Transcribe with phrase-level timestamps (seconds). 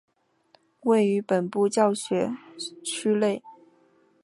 [0.85, 2.31] 位于本部教学
[2.83, 3.43] 区内。